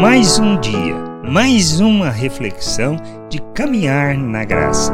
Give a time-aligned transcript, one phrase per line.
[0.00, 2.96] Mais um dia, mais uma reflexão
[3.30, 4.92] de caminhar na graça.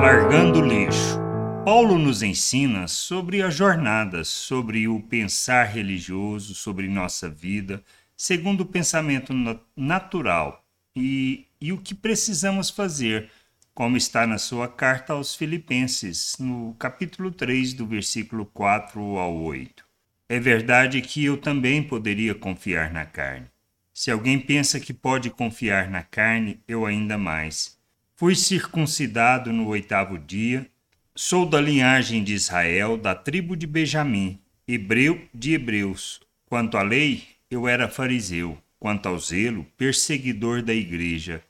[0.00, 1.20] Largando o lixo.
[1.62, 7.84] Paulo nos ensina sobre a jornada, sobre o pensar religioso, sobre nossa vida,
[8.16, 9.34] segundo o pensamento
[9.76, 10.64] natural
[10.96, 13.30] e, e o que precisamos fazer,
[13.74, 19.84] como está na sua carta aos Filipenses, no capítulo 3, do versículo 4 ao 8.
[20.30, 23.51] É verdade que eu também poderia confiar na carne.
[23.94, 27.78] Se alguém pensa que pode confiar na carne, eu ainda mais.
[28.16, 30.66] Fui circuncidado no oitavo dia,
[31.14, 36.20] sou da linhagem de Israel, da tribo de Benjamim, hebreu de hebreus.
[36.46, 38.56] Quanto à lei, eu era fariseu.
[38.78, 41.42] Quanto ao zelo, perseguidor da igreja.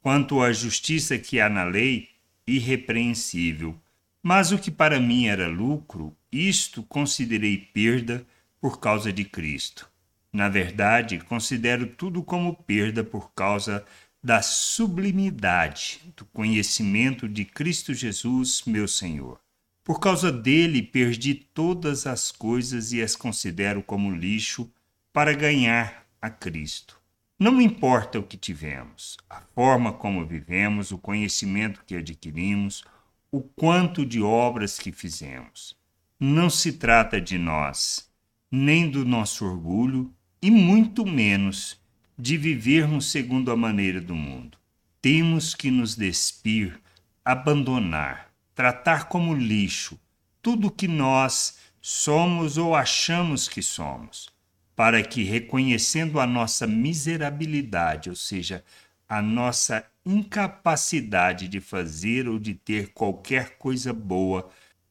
[0.00, 2.08] Quanto à justiça que há na lei,
[2.46, 3.76] irrepreensível.
[4.22, 8.24] Mas o que para mim era lucro, isto considerei perda
[8.60, 9.88] por causa de Cristo.
[10.32, 13.84] Na verdade, considero tudo como perda por causa
[14.22, 19.40] da sublimidade do conhecimento de Cristo Jesus, meu Senhor.
[19.82, 24.70] Por causa dele, perdi todas as coisas e as considero como lixo
[25.12, 27.00] para ganhar a Cristo.
[27.38, 32.84] Não importa o que tivemos, a forma como vivemos, o conhecimento que adquirimos,
[33.30, 35.76] o quanto de obras que fizemos.
[36.18, 38.10] Não se trata de nós,
[38.50, 41.80] nem do nosso orgulho, e muito menos
[42.18, 44.58] de vivermos segundo a maneira do mundo.
[45.00, 46.80] Temos que nos despir,
[47.24, 49.98] abandonar, tratar como lixo
[50.42, 54.30] tudo que nós somos ou achamos que somos,
[54.74, 58.64] para que, reconhecendo a nossa miserabilidade, ou seja,
[59.08, 64.48] a nossa incapacidade de fazer ou de ter qualquer coisa boa,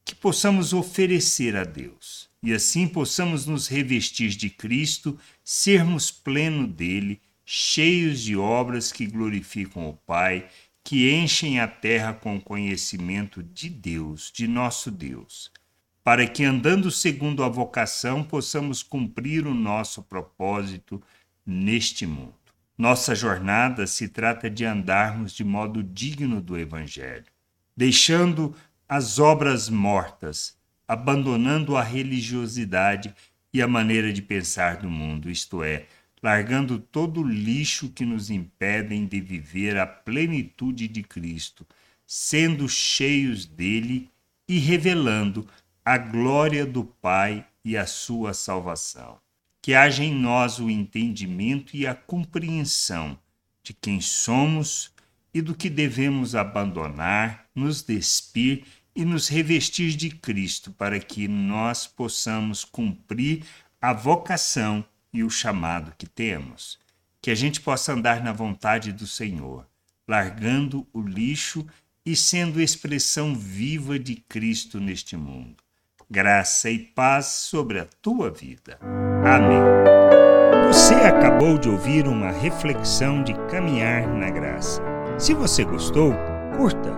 [0.08, 7.20] que possamos oferecer a Deus e assim possamos nos revestir de Cristo, sermos pleno dele,
[7.44, 10.48] cheios de obras que glorificam o Pai,
[10.82, 15.52] que enchem a terra com o conhecimento de Deus, de nosso Deus,
[16.02, 21.02] para que andando segundo a vocação possamos cumprir o nosso propósito
[21.44, 22.32] neste mundo.
[22.78, 27.26] Nossa jornada se trata de andarmos de modo digno do Evangelho,
[27.76, 28.54] deixando
[28.88, 30.56] as obras mortas
[30.88, 33.14] abandonando a religiosidade
[33.52, 35.86] e a maneira de pensar do mundo, isto é,
[36.22, 41.66] largando todo o lixo que nos impedem de viver a plenitude de Cristo,
[42.06, 44.08] sendo cheios dele
[44.48, 45.46] e revelando
[45.84, 49.18] a glória do Pai e a sua salvação.
[49.60, 53.18] Que haja em nós o entendimento e a compreensão
[53.62, 54.90] de quem somos
[55.34, 58.64] e do que devemos abandonar, nos despir
[58.98, 63.44] e nos revestir de Cristo para que nós possamos cumprir
[63.80, 66.80] a vocação e o chamado que temos.
[67.22, 69.64] Que a gente possa andar na vontade do Senhor,
[70.06, 71.64] largando o lixo
[72.04, 75.62] e sendo expressão viva de Cristo neste mundo.
[76.10, 78.80] Graça e paz sobre a tua vida.
[79.24, 79.62] Amém.
[80.66, 84.82] Você acabou de ouvir uma reflexão de caminhar na graça.
[85.20, 86.12] Se você gostou,
[86.56, 86.92] curta,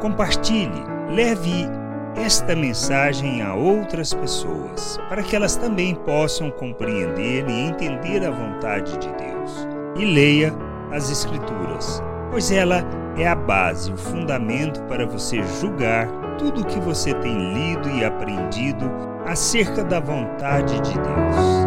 [0.00, 1.68] compartilhe Leve
[2.16, 8.96] esta mensagem a outras pessoas, para que elas também possam compreender e entender a vontade
[8.96, 9.68] de Deus.
[9.98, 10.54] E leia
[10.90, 12.82] as Escrituras, pois ela
[13.18, 16.08] é a base, o fundamento para você julgar
[16.38, 18.90] tudo o que você tem lido e aprendido
[19.26, 21.61] acerca da vontade de Deus.